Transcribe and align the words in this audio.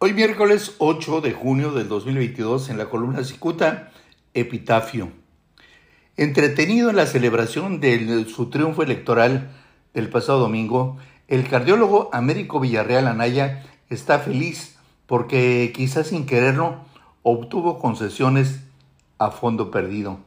Hoy 0.00 0.14
miércoles 0.14 0.76
8 0.78 1.22
de 1.22 1.32
junio 1.32 1.72
del 1.72 1.88
2022 1.88 2.70
en 2.70 2.78
la 2.78 2.88
columna 2.88 3.24
Cicuta, 3.24 3.90
Epitafio. 4.32 5.10
Entretenido 6.16 6.90
en 6.90 6.94
la 6.94 7.06
celebración 7.06 7.80
de 7.80 8.24
su 8.26 8.48
triunfo 8.48 8.84
electoral 8.84 9.50
del 9.94 10.08
pasado 10.08 10.38
domingo, 10.38 10.98
el 11.26 11.48
cardiólogo 11.48 12.10
Américo 12.12 12.60
Villarreal 12.60 13.08
Anaya 13.08 13.64
está 13.90 14.20
feliz 14.20 14.76
porque 15.06 15.72
quizás 15.74 16.06
sin 16.06 16.26
quererlo 16.26 16.76
obtuvo 17.24 17.80
concesiones 17.80 18.60
a 19.18 19.32
fondo 19.32 19.72
perdido. 19.72 20.20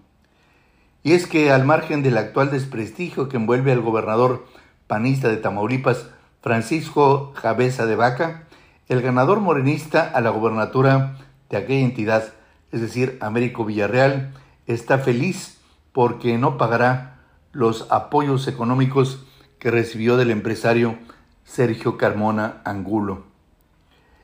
Y 1.01 1.13
es 1.13 1.27
que 1.27 1.49
al 1.49 1.63
margen 1.63 2.03
del 2.03 2.17
actual 2.17 2.51
desprestigio 2.51 3.29
que 3.29 3.37
envuelve 3.37 3.71
al 3.71 3.79
gobernador 3.79 4.45
panista 4.87 5.29
de 5.29 5.37
Tamaulipas, 5.37 6.07
Francisco 6.41 7.31
Javesa 7.35 7.85
de 7.85 7.95
Vaca, 7.95 8.49
el 8.91 9.01
ganador 9.01 9.39
morenista 9.39 10.01
a 10.03 10.19
la 10.19 10.31
gobernatura 10.31 11.15
de 11.49 11.55
aquella 11.55 11.85
entidad, 11.85 12.33
es 12.73 12.81
decir, 12.81 13.17
Américo 13.21 13.63
Villarreal, 13.63 14.33
está 14.67 14.97
feliz 14.97 15.61
porque 15.93 16.37
no 16.37 16.57
pagará 16.57 17.21
los 17.53 17.89
apoyos 17.89 18.49
económicos 18.49 19.25
que 19.59 19.71
recibió 19.71 20.17
del 20.17 20.29
empresario 20.29 20.97
Sergio 21.45 21.95
Carmona 21.95 22.61
Angulo. 22.65 23.23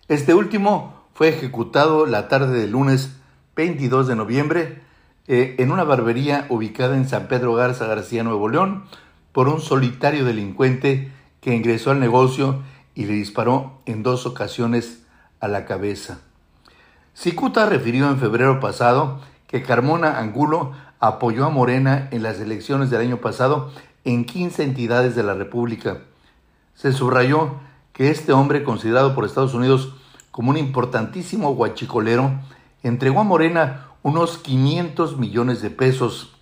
Este 0.09 0.33
último 0.33 1.05
fue 1.13 1.29
ejecutado 1.29 2.05
la 2.05 2.27
tarde 2.27 2.59
del 2.59 2.71
lunes 2.71 3.15
22 3.55 4.05
de 4.09 4.15
noviembre 4.17 4.81
eh, 5.27 5.55
en 5.59 5.71
una 5.71 5.85
barbería 5.85 6.45
ubicada 6.49 6.97
en 6.97 7.07
San 7.07 7.29
Pedro 7.29 7.53
Garza 7.53 7.87
García, 7.87 8.25
Nuevo 8.25 8.49
León, 8.49 8.83
por 9.31 9.47
un 9.47 9.61
solitario 9.61 10.25
delincuente 10.25 11.09
que 11.39 11.55
ingresó 11.55 11.91
al 11.91 12.01
negocio 12.01 12.63
y 12.97 13.05
le 13.05 13.13
disparó 13.13 13.79
en 13.85 14.01
dos 14.01 14.25
ocasiones 14.25 15.03
a 15.39 15.47
la 15.47 15.65
cabeza. 15.65 16.17
Cicuta 17.13 17.67
refirió 17.67 18.09
en 18.09 18.17
febrero 18.17 18.59
pasado 18.59 19.21
que 19.45 19.61
Carmona 19.61 20.17
Angulo 20.17 20.71
apoyó 20.99 21.45
a 21.45 21.51
Morena 21.51 22.07
en 22.09 22.23
las 22.23 22.39
elecciones 22.39 22.89
del 22.89 23.01
año 23.01 23.17
pasado 23.17 23.71
en 24.03 24.25
15 24.25 24.63
entidades 24.63 25.15
de 25.15 25.21
la 25.21 25.35
República. 25.35 25.99
Se 26.73 26.91
subrayó 26.91 27.51
que 27.93 28.09
este 28.09 28.33
hombre, 28.33 28.63
considerado 28.63 29.13
por 29.13 29.25
Estados 29.25 29.53
Unidos 29.53 29.93
como 30.31 30.49
un 30.49 30.57
importantísimo 30.57 31.53
guachicolero, 31.53 32.31
entregó 32.81 33.19
a 33.19 33.25
Morena 33.25 33.89
unos 34.01 34.39
500 34.39 35.19
millones 35.19 35.61
de 35.61 35.69
pesos. 35.69 36.35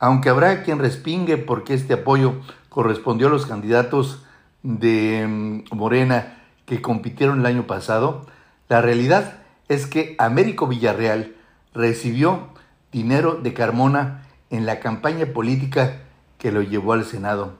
Aunque 0.00 0.30
habrá 0.30 0.64
quien 0.64 0.80
respingue 0.80 1.36
porque 1.36 1.74
este 1.74 1.94
apoyo 1.94 2.40
correspondió 2.70 3.28
a 3.28 3.30
los 3.30 3.46
candidatos 3.46 4.25
de 4.66 5.26
mm, 5.26 5.76
Morena 5.76 6.42
que 6.66 6.82
compitieron 6.82 7.40
el 7.40 7.46
año 7.46 7.66
pasado, 7.66 8.26
la 8.68 8.82
realidad 8.82 9.38
es 9.68 9.86
que 9.86 10.16
Américo 10.18 10.66
Villarreal 10.66 11.36
recibió 11.72 12.48
dinero 12.90 13.34
de 13.34 13.54
Carmona 13.54 14.26
en 14.50 14.66
la 14.66 14.80
campaña 14.80 15.26
política 15.26 15.98
que 16.38 16.50
lo 16.50 16.62
llevó 16.62 16.92
al 16.92 17.04
Senado. 17.04 17.54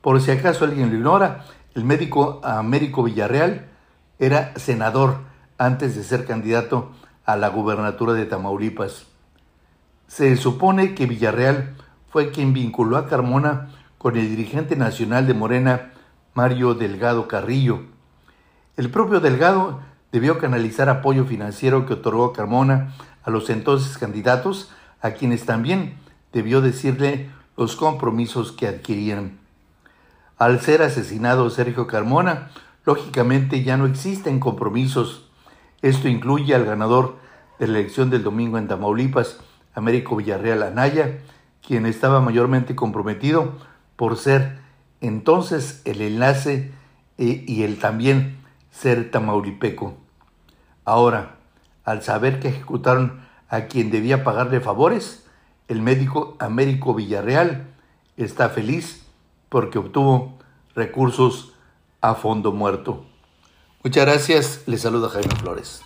Por 0.00 0.20
si 0.20 0.30
acaso 0.30 0.64
alguien 0.64 0.90
lo 0.90 0.96
ignora, 0.96 1.44
el 1.74 1.84
médico 1.84 2.40
Américo 2.42 3.02
Villarreal 3.02 3.66
era 4.18 4.54
senador 4.56 5.18
antes 5.58 5.94
de 5.94 6.04
ser 6.04 6.24
candidato 6.24 6.92
a 7.26 7.36
la 7.36 7.48
gubernatura 7.48 8.14
de 8.14 8.24
Tamaulipas. 8.24 9.06
Se 10.06 10.36
supone 10.36 10.94
que 10.94 11.06
Villarreal 11.06 11.76
fue 12.10 12.30
quien 12.30 12.54
vinculó 12.54 12.96
a 12.96 13.06
Carmona 13.06 13.68
con 13.98 14.16
el 14.16 14.28
dirigente 14.28 14.76
nacional 14.76 15.26
de 15.26 15.34
Morena, 15.34 15.92
Mario 16.38 16.74
Delgado 16.74 17.26
Carrillo. 17.26 17.80
El 18.76 18.92
propio 18.92 19.18
Delgado 19.18 19.80
debió 20.12 20.38
canalizar 20.38 20.88
apoyo 20.88 21.24
financiero 21.24 21.84
que 21.84 21.94
otorgó 21.94 22.32
Carmona 22.32 22.94
a 23.24 23.30
los 23.30 23.50
entonces 23.50 23.98
candidatos, 23.98 24.70
a 25.00 25.10
quienes 25.14 25.46
también 25.46 25.94
debió 26.32 26.60
decirle 26.60 27.28
los 27.56 27.74
compromisos 27.74 28.52
que 28.52 28.68
adquirían. 28.68 29.40
Al 30.36 30.60
ser 30.60 30.82
asesinado 30.82 31.50
Sergio 31.50 31.88
Carmona, 31.88 32.50
lógicamente 32.84 33.64
ya 33.64 33.76
no 33.76 33.86
existen 33.86 34.38
compromisos. 34.38 35.28
Esto 35.82 36.06
incluye 36.06 36.54
al 36.54 36.64
ganador 36.64 37.16
de 37.58 37.66
la 37.66 37.80
elección 37.80 38.10
del 38.10 38.22
domingo 38.22 38.58
en 38.58 38.68
Tamaulipas, 38.68 39.40
Américo 39.74 40.14
Villarreal 40.14 40.62
Anaya, 40.62 41.18
quien 41.66 41.84
estaba 41.84 42.20
mayormente 42.20 42.76
comprometido 42.76 43.54
por 43.96 44.16
ser 44.16 44.67
entonces 45.00 45.82
el 45.84 46.00
enlace 46.00 46.72
eh, 47.18 47.44
y 47.46 47.62
el 47.62 47.78
también 47.78 48.38
ser 48.70 49.10
tamaulipeco. 49.10 49.96
Ahora, 50.84 51.36
al 51.84 52.02
saber 52.02 52.40
que 52.40 52.48
ejecutaron 52.48 53.20
a 53.48 53.62
quien 53.62 53.90
debía 53.90 54.24
pagarle 54.24 54.60
favores, 54.60 55.26
el 55.68 55.82
médico 55.82 56.36
Américo 56.38 56.94
Villarreal 56.94 57.66
está 58.16 58.48
feliz 58.48 59.04
porque 59.48 59.78
obtuvo 59.78 60.38
recursos 60.74 61.54
a 62.00 62.14
fondo 62.14 62.52
muerto. 62.52 63.04
Muchas 63.82 64.06
gracias, 64.06 64.62
le 64.66 64.78
saluda 64.78 65.08
Jaime 65.08 65.34
Flores. 65.36 65.82